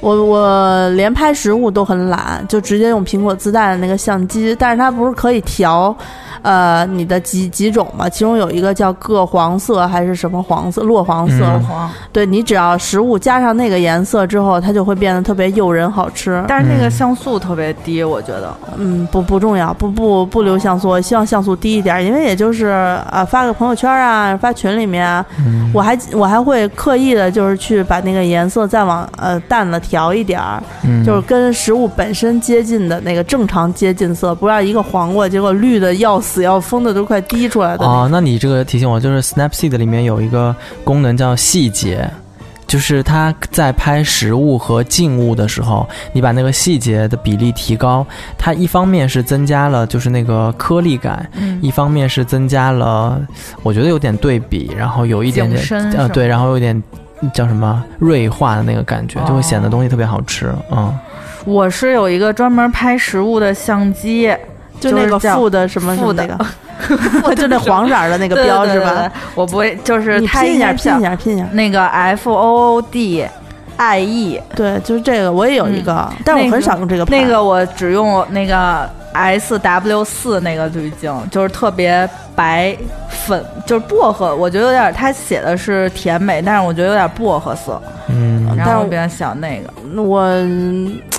[0.00, 5.96] 我我连拍实物都很懒，就直接用苹果自带的那个相机，但是它不是可以调。
[6.40, 8.08] 呃，你的几几种嘛？
[8.08, 10.82] 其中有一个叫铬黄色还是什么黄色？
[10.82, 11.44] 落黄色。
[11.68, 11.90] 黄。
[12.10, 16.42] 对你只要食物加上那个颜色之后，它就会变得特别诱人好吃。
[16.48, 18.54] 但是那个像素特别低，我觉得。
[18.76, 22.66] 嗯，不不重要，不不不留像素，希望像素低一点，因为也就是
[23.10, 25.24] 啊发个朋友圈啊，发群里面，
[25.72, 30.62] 我还我还会刻意的就是去把那个颜色再往呃淡了调一点儿，
[31.04, 36.42] 就是跟食物本身接近的那个正常接近色，不要一个黄瓜结果绿的要死。
[36.42, 42.08] 要疯的都快滴出来的哦，那你这个提醒我，就是 Snapseed 里面有一个功能叫细节，
[42.66, 48.04] 就是它在拍实物和静物的时候，你把那个细节的比例提高，
[48.38, 51.30] 它一方面是增加了就是那个颗粒感，
[51.60, 53.20] 一方面是增加了
[53.62, 56.82] 我觉得有点对比，然后有一点点呃对，然后有点
[57.32, 60.52] 叫什么锐化的那个感觉，就会显得东西特别好吃。
[60.70, 60.92] 嗯，
[61.44, 64.34] 我是有一个专门拍实物的相机。
[64.82, 66.26] 就那个负的什么负的，
[67.36, 69.10] 就那黄色的那个标是吧？
[69.34, 71.46] 我不会，就是你拼一下，拼一下，拼一下。
[71.52, 73.24] 那个 F O O D
[73.76, 77.04] I E，对，就是这个，我也有一个，但我很少用这个。
[77.04, 82.76] 那个我只用那个 S W 四那个滤镜，就是特别白
[83.08, 87.80] 粉，就是薄荷，我觉得有点，它写的是甜美，但是我觉得有点薄荷色。
[88.08, 89.70] 嗯，然后我比较喜欢那个。
[90.02, 90.26] 我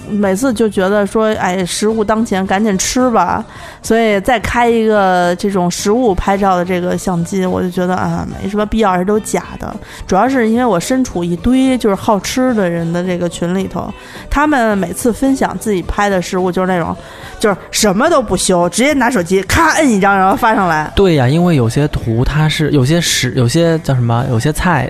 [0.10, 3.44] 每次就觉得说，哎，食物当前，赶紧吃吧。
[3.82, 9.76] 所以再开一个这种食物拍照的这个相机，我就觉得啊，没什么必要，而且都假的。
[10.08, 13.92] 主要是因为我身处一堆就是好吃的人的这个群里头，
[14.30, 16.96] 他们每次分享自己拍的食物，就是那种，
[17.40, 20.92] 就是什么都不修，直接拿手机咔摁一张，然后发上来。
[20.96, 24.90] 对呀，因为有些图它是有些食，有些叫什么，有些菜。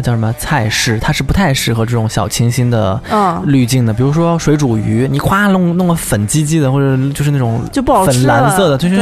[0.00, 0.98] 那叫什么菜式？
[0.98, 2.98] 它是不太适合这种小清新的
[3.44, 3.92] 滤镜的。
[3.92, 8.98] 比如说水煮鱼，你夸弄弄个粉唧唧的，或者就是那种就不好吃，粉蓝色的，就是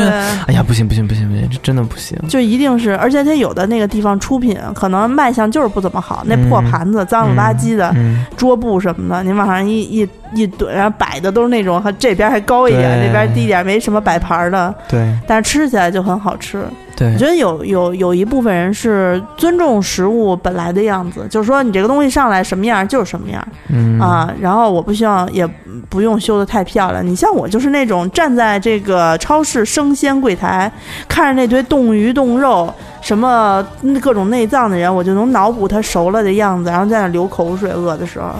[0.48, 2.18] 哎呀，不行不行不行不行，这真的不行。
[2.28, 7.94] 就一定是，而且它有的那个地方出品可能卖相就是不怎么好，那破盘子脏了吧唧的，
[8.36, 14.74] 桌布什么的，你往上一一一怼，然后摆的都是那种，这边还高一点，那边低一点，没什么摆盘的。
[14.88, 16.64] 对，但是吃起来就很好吃。
[16.98, 25.46] 对，我觉得有有有一部分人是尊重食物本来的样子，就是说你这个东西上来什么样就是什么样，嗯啊，然后我不希望也
[25.88, 27.06] 不用修的太漂亮。
[27.06, 30.70] 你像我就是那种站在这个超市生鲜柜台，
[31.06, 32.68] 看着那堆冻鱼冻肉，
[33.00, 33.64] 什么
[34.02, 38.30] 各种内脏的人，我就能脑补他熟了的样子，然后在那流口水，饿的时候。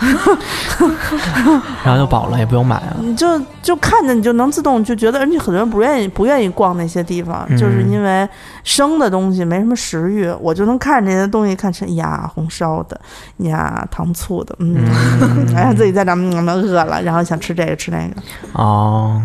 [1.84, 2.96] 然后就饱了，也不用买了。
[3.00, 3.26] 你就
[3.62, 8.28] 就看着你就能自动就觉得，而且很多人不愿意不愿意逛那些地方，就是因为
[8.64, 10.28] 生的东西没什么食欲。
[10.40, 13.00] 我就能看着那些东西，看成呀红烧的，
[13.38, 14.76] 呀糖醋的，嗯，
[15.56, 18.14] 哎呀自己在那嗯饿了，然后想吃这个吃那个。
[18.52, 19.20] 哦，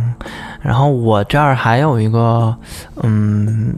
[0.62, 2.56] 然后我这儿还有一个，
[3.04, 3.76] 嗯。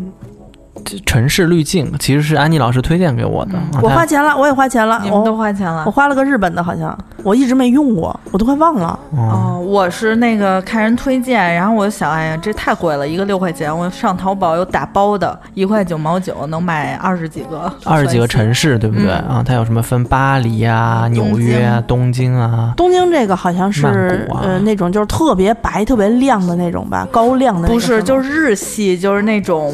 [1.06, 8.98] 城市滤镜其实是安妮老师推荐给我的，我花钱了，我也花钱了，你们都花钱了，我花了个日本的，好像我一直没用过，我都快忘了。
[9.12, 19.44] 哦，我是那个看人推荐，然后我就想，哎呀，这太贵了，一个六块钱，我上淘宝有打包的，一块九毛九能买二十几个，二十几个城市，对不对啊？
[19.46, 22.74] 它有什么分巴黎啊、纽约啊、东京啊？
[22.76, 27.68] 东京这个好像是呃那种就是特别白、特别亮的那种吧，高亮的。
[27.68, 29.74] 不是，就是日系，就是那种。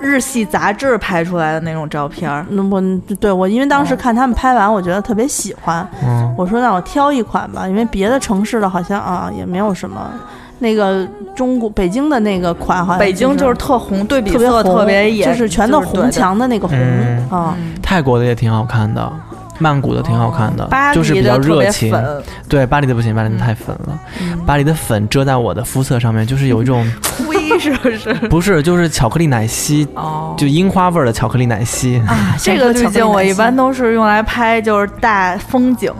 [0.00, 2.82] 日系杂志拍出来的那种照片儿，那我
[3.18, 5.86] 对我，因为当时看他们拍完，我觉得特别喜欢。
[6.02, 10.10] 嗯，我说让我挑一款吧，因为别的城市的好像啊也没有什么。
[10.62, 16.78] 那个中国北京的那个款好像北京就是特红，对比色特别野，就是全都红墙的那个红
[17.30, 17.56] 啊。
[17.82, 19.10] 泰国的也挺好看的。
[19.60, 21.94] 曼谷的挺好看的，就是比较热情。
[22.48, 23.98] 对，巴黎的不行，巴黎的太粉了。
[24.44, 26.84] 巴黎的粉遮在我的肤色上面，就是有一种
[27.28, 28.12] 灰，是不是？
[28.28, 29.86] 不是，就是巧克力奶昔，
[30.36, 32.02] 就樱花味儿的巧克力奶昔。
[32.06, 35.92] 啊， 这个滤镜我一般都是用来拍，就是大风景。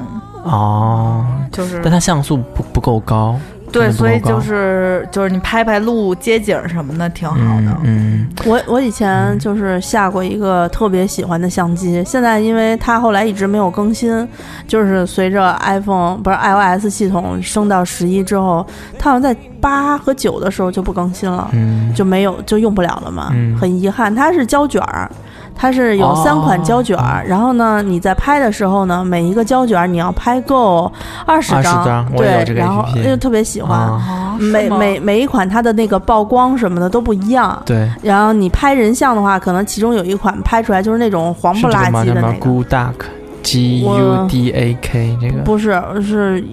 [0.42, 3.38] 哦，就是，但它像素不不够高。
[3.72, 7.76] 对，所以就是就是你拍拍路街景什么的挺好的。
[7.84, 14.28] 嗯，我我以前就是下过一个特别喜欢的相机，现在因为它后来一直没有更新，
[14.66, 18.66] 就是随着 iPhone 不是 iOS 系统升到十一之后，
[18.98, 21.50] 它好像在八和九的时候就不更新了，
[21.94, 24.14] 就没有就用不了了嘛，很遗憾。
[24.14, 25.10] 它是胶卷儿。
[25.54, 30.90] 它是有三款胶卷儿，然后呢，你在拍的时候呢，每一个胶卷儿你要拍够
[31.26, 34.00] 二十张，对，然后就特别喜欢，
[34.38, 43.19] 每每每一款它的那个曝光什么的都不一样，对，然后你拍人像的话，可能其中有一款拍出来就是那种黄不拉几的那个。
[43.42, 46.44] G U D A K 这个不是是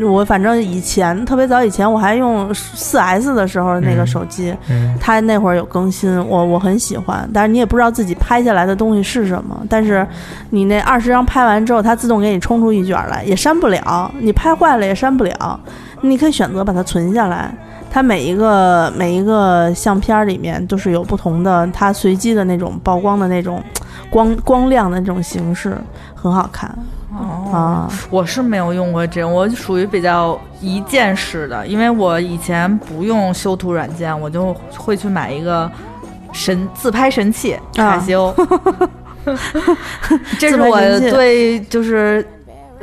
[0.00, 4.54] 我反正以前特别早以前我还用四 S 的时候那个手机，
[5.00, 7.28] 它那会儿有更新，我我很喜欢。
[7.32, 9.60] 但是你也不知道自己拍下来的东西是什么。
[9.68, 10.06] 但是
[10.50, 14.10] 你那二十张拍完之后，它自动给你冲出一卷来，也删不了。
[14.20, 15.60] 你拍坏了也删不了，
[16.00, 17.54] 你可以选择把它存下来。
[17.90, 23.62] 它每一个每一个相片里面都是有不同的，它随机的那种曝光的那种
[24.10, 25.76] 光光亮的那种形式。
[26.14, 26.68] 很好看
[27.12, 35.70] 哦，我是没有用过这种，我属于比较一键式的，因为我以前不用修图软件，我就会去买一个
[36.32, 38.34] 神自拍神器卡西欧，
[40.38, 40.78] 这是我
[41.10, 42.26] 对就是。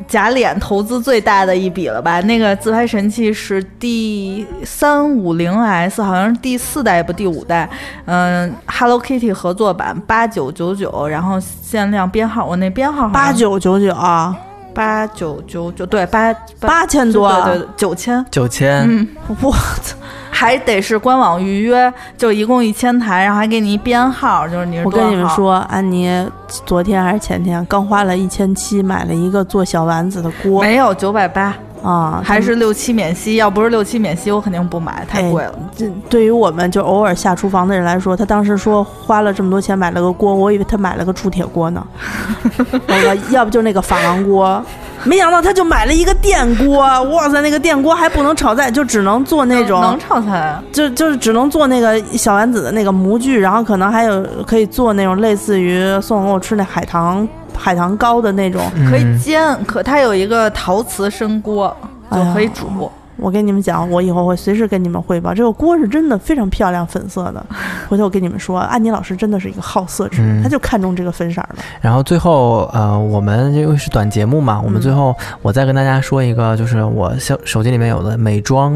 [0.07, 2.19] 假脸投资最大的一笔了吧？
[2.21, 7.69] 那个自拍神器是第三五零 S，好像是第四代不第五代。
[8.05, 14.35] 嗯，Hello Kitty 合作版八九九九，然后限量编号，我那编号八九九九啊，
[14.73, 19.07] 八九九九，对八八千多，对对九千九千，嗯，
[19.41, 19.95] 我操。
[20.43, 26.29] 还得是官网预约，就一共一千台，然后还给你一编号，就是你是我跟你们说，安妮
[26.65, 33.37] 昨天还是前天刚花了一千七买了一个做小丸子的锅，没有九百八啊，还是六七免息。
[33.37, 35.55] 要不是六七免息，我肯定不买，太贵了。
[35.73, 41.87] 这对于我们就偶尔下厨房的人来说，他当时说花了这么多钱买了个锅，我以为他买了个铸铁锅呢。
[42.85, 44.61] 那个要不就那个珐琅锅。
[45.07, 61.75] 没想到他就买了一个电锅，哇塞，那个电锅还不能炒菜，就只能做那种能炒菜啊，就就是只能做那个小丸子的那个模具，然后可能还有可以做那种类似于宋总给我吃那海棠海棠糕的那种，可以煎，可它有一个陶瓷深锅，
[62.11, 62.91] 就可以煮。
[63.17, 65.33] 我跟你们讲，我以后会随时跟你们汇报。
[65.33, 67.45] 这个锅是真的非常漂亮，粉色的。
[67.87, 71.55] 回头我跟你们说，安妮老师真的是一个好色之人，他就看中这个粉色的。
[71.81, 78.73] 然后最后，呃，我们因为是短节目嘛，我们最后我再跟大家说一个，就是我相手机里面有的美妆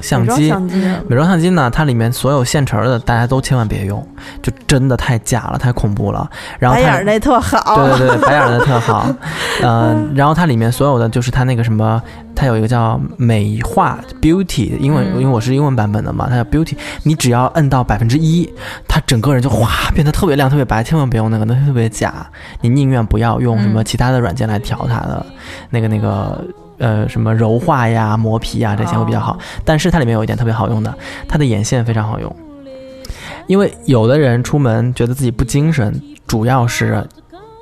[0.00, 0.52] 相机。
[1.08, 4.06] 美妆相机呢，它里面所有现成的，大家都千万别用，
[4.42, 6.30] 就真的太假了，太恐怖了。
[6.58, 7.76] 然后白眼那特好。
[7.76, 9.06] 对对对，白眼的特好。
[9.62, 12.00] 嗯，然后它里面所有的就是它那个什么。
[12.34, 16.76] 它有一个叫美化 Beauty，因为因为我是英文版本的嘛，它叫 Beauty。
[17.04, 18.52] 你只要摁到百分之一，
[18.86, 20.84] 它整个人就哗变得特别亮、特别白。
[20.84, 22.26] 千万别用那个，那特别假。
[22.60, 25.24] 你宁愿不要用什么其他的软件来调它的
[25.70, 26.44] 那个那个
[26.76, 29.38] 呃什么柔化呀、磨皮呀这些会比较好。
[29.64, 30.94] 但是它里面有一点特别好用的，
[31.26, 32.36] 它的眼线非常好用。
[33.46, 37.04] 因为有的人出门觉得自己不精神，主要是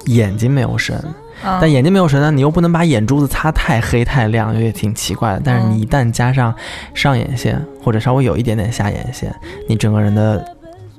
[0.07, 1.03] 眼睛没有神。
[1.43, 5.43] 但眼睛没有神呢，你又不能把眼珠子擦太黑太亮，也挺奇怪的。
[5.45, 6.55] 但是你一旦加上
[6.95, 9.35] 上眼线或者稍微有一点点下眼线，
[9.69, 10.45] 你整个人的，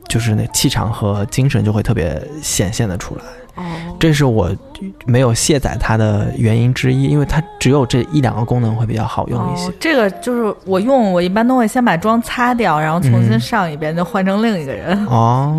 [0.08, 3.22] 就是那气场和精神就会特别显现的出来。
[3.62, 4.50] 哦，这是我
[5.06, 9.72] 没有卸载它的原因之一，因为它只有这一两个功能会比较好用一些。
[9.80, 15.06] 这个就是我用，我一般都会先把妆擦掉，然后重新上一遍，就换成另一个人。
[15.06, 15.54] 哦，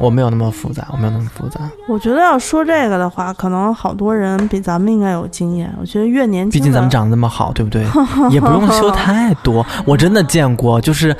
[0.00, 1.60] 我没有那么复杂，我没有那么复杂。
[1.88, 5.72] 我觉得要说这个的话，可能好多人比咱们应该有经验。
[5.80, 7.84] 我觉得越年轻，毕竟咱们长得那么好，对不对？
[8.30, 9.66] 也不用修太多。
[9.84, 11.16] 我真的见过，就是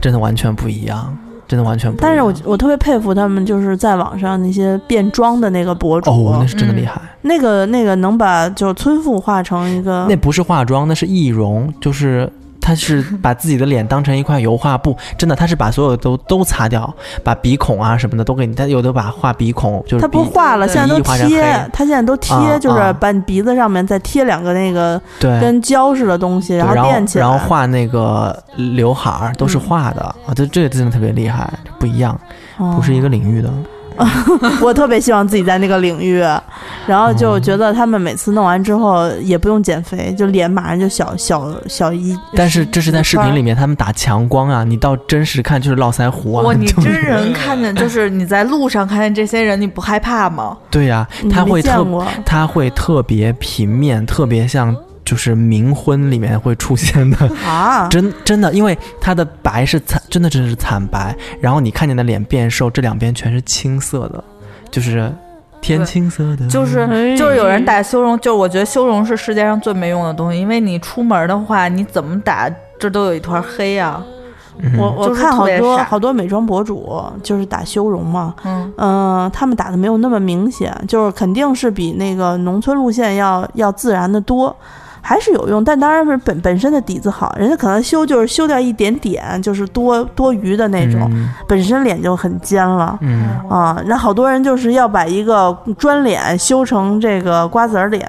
[0.00, 1.16] 真的完全不一样。
[1.54, 7.00] 真的完全不，但是我我特别佩服他们，就是在网上那些变装的那个博主，哦，那是真的厉害。
[7.22, 12.28] 那个那个能把就村妇化成一个，那不是化妆，那是易容，就是。
[12.64, 16.92] 他是把自己的脸当成一块油画布，真的，他是把所有都都擦掉，
[17.22, 32.18] 把鼻孔啊什么的都给你，他有的把画鼻孔就是他不画了，现在都贴，他现在都贴，就是把你鼻子上面再贴两个那个跟胶似的东西，然后垫起来，然后画那个刘海儿都是画的啊，这这个真的特别厉害，不一样，
[32.74, 33.52] 不是一个领域的。
[34.60, 36.18] 我特别希望自己在那个领域，
[36.86, 42.16] 然后就觉得他们每次弄完之后也不用减肥，就脸马上就小小小一。
[42.34, 46.42] 但是这是在视频里面，他们打强光啊，你到真实看就是络腮胡啊。
[46.44, 50.56] 哇，你真人看见就是你在路上看见这些人，你不害怕吗？
[50.70, 51.86] 对呀，他会特
[52.24, 54.76] 他会特别平面，特别像。
[55.04, 61.14] 就是冥婚里面会出现的啊， 真真的，因为它的白是惨，真的真的是惨白。
[61.40, 64.24] 然后你看见的脸变瘦，这两边全是青色的，
[64.70, 65.12] 就是
[65.60, 66.46] 天青色的。
[66.48, 66.86] 就是
[67.16, 74.02] 就是有人打修容，就我觉得修容是世界上最没用的东西，因为你出门的话，你怎么打这都有一团黑啊。
[74.78, 84.56] 我我看好多好多美妆博主就是打修容嘛，嗯嗯，他们打的没有那么明显，就是肯定是比那个农村路线要要自然的多。
[85.06, 91.10] 还是有用，但当然是本本身的底子好，人家可能修就是修掉一点点，就是多多余的那种，
[91.46, 92.98] 本身脸就很尖了，
[93.50, 98.08] 啊，那好多人就是要把一个砖脸修成这个瓜子儿脸。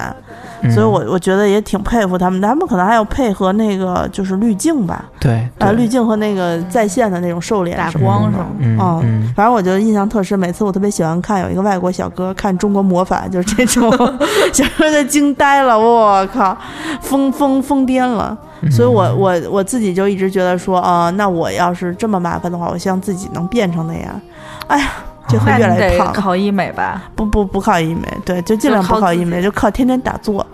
[0.71, 10.37] 所以，我我觉得也挺佩服他们，他们可能还要配合那个就是滤镜吧，对，啊，滤镜和那个在线的那种瘦脸打光什么，嗯，反正我觉得印象特深。
[10.39, 13.91] 每次我特别喜欢看有一个外国小哥看中国魔法，就是这种，
[14.53, 16.57] 小哥就惊呆了，我靠，
[17.01, 18.37] 疯疯疯癫了。
[18.71, 24.21] 所以我我我自己就一直觉得说，啊，那我要是这么麻烦的话，我希望自己能变成那样。
[24.67, 24.87] 哎呀。
[25.27, 26.13] 就会越来越胖。
[26.13, 27.03] 考医美吧？
[27.15, 30.45] 不不不考医美，对，就尽量不考医美，就靠天天打坐。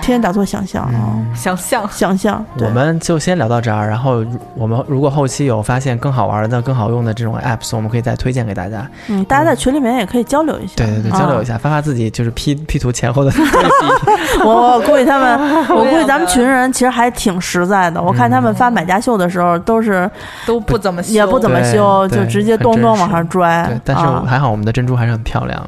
[0.00, 2.44] 天天打坐想象啊，想象想象。
[2.58, 8.88] 我们就先聊到这儿，然后我们如果后期有发现更好玩的、更好用的这种 apps，我们可以再推荐给大家。
[9.08, 10.74] 嗯，大家在群里面也可以交流一下。
[10.76, 14.42] 对对对，交流一下，发发自己就是 P P 图前后的 对比。
[14.44, 15.38] 我估计他们，
[15.70, 18.02] 我估计咱们群人其实还挺实在的。
[18.02, 20.10] 我看他们发买家秀的时候，都是
[20.46, 23.64] 都不怎么修，也不怎么修，就直接咚咚往上拽。
[23.68, 25.60] 对，但是还好我们的珍珠还是很漂亮。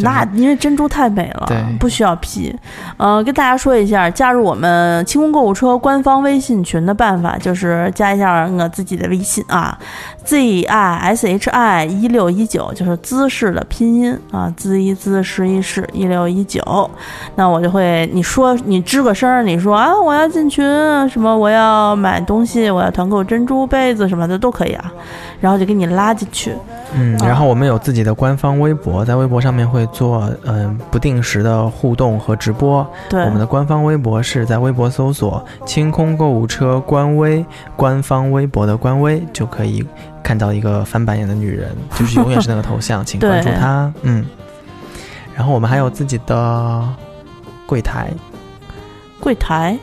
[0.00, 1.48] 那因为珍珠太美了，
[1.78, 2.54] 不需要 P。
[2.98, 4.30] 嗯，跟大家家说一下加。
[4.30, 9.76] 加入我们清空购物车官方微信群的办法，就是加一下我自己的微信啊
[10.30, 16.62] ，z i s h i 一六一九，就是姿势的拼音啊，姿一姿十一室一六一九。
[17.34, 20.64] 那我就会你说你吱个声，你说啊我要进群，
[21.08, 24.92] 什么我要买东西，我要团购珍珠杯子什么的都可以啊，
[25.40, 26.54] 然后就给你拉进去。
[26.92, 32.86] 嗯，然后我们有自己的官方微博，在微博上面会做嗯不定时的互动和直播。
[33.08, 37.44] 对，我们的官方微博是在微博搜索“清空购物车”官微，
[37.76, 39.86] 官方微博的官微就可以
[40.22, 43.92] 看到一个翻白眼的女人， 就是永远是那个头像， 请关注她。
[44.02, 44.24] 嗯，
[45.34, 46.88] 然后我们还有自己的
[47.66, 48.10] 柜台，
[49.20, 49.78] 柜台。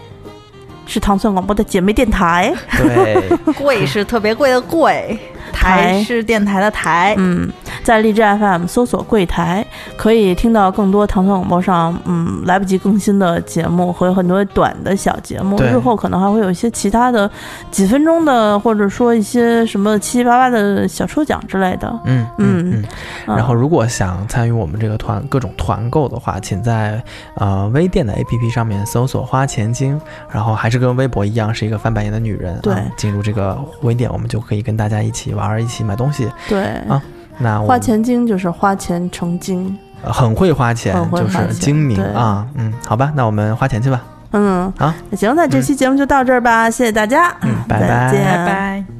[0.89, 3.21] 是糖蒜广播的姐妹电台，对，
[3.59, 5.19] 柜是特别贵的柜，
[5.51, 7.51] 台是电台的台，嗯。
[7.83, 9.65] 在荔枝 FM 搜索“柜台”，
[10.07, 15.61] 可以听到更多糖蒜广播上嗯来不及更新的节目和很多短的小节目。
[15.61, 17.29] 日后可能还会有一些其他的
[17.71, 21.93] 几分钟的，或者说一些什么七七八八的小抽奖之类的。
[22.05, 22.83] 嗯嗯嗯。
[23.25, 27.03] 然后，如果想参与我们这个团各种团购的话，请在
[27.35, 29.99] 呃微店的 APP 上面搜索“花钱精”，
[30.31, 32.57] 然后还是跟微博一样是一个翻白眼的女人。
[32.61, 36.31] 对，进入这个微店，我们就可以跟大家一起玩，一起买东西。
[36.47, 37.03] 对啊。
[37.39, 42.45] 那花钱精就是花钱成精，很会花钱，就是精明啊。
[42.55, 44.01] 嗯，好吧，那我们花钱去吧。
[44.31, 48.96] 嗯，好，那行，那这期节目就到这儿吧，谢谢大家，嗯，拜拜，拜拜。